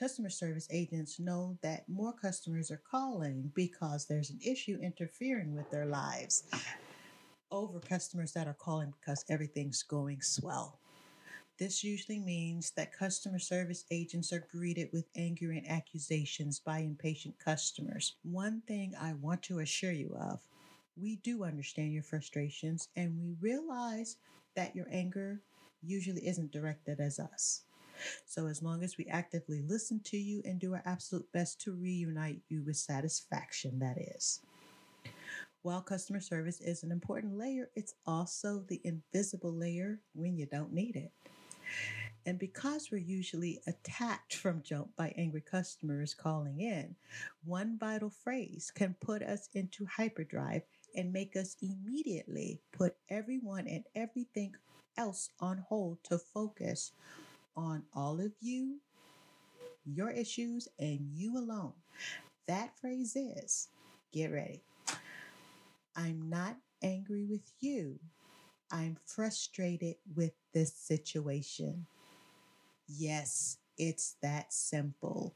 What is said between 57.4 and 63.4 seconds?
on all of you, your issues, and you alone. That phrase